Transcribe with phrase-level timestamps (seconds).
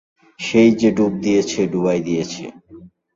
[0.39, 2.43] সেই যে ডুব দিয়েছে, ডুবাই দিয়েছে।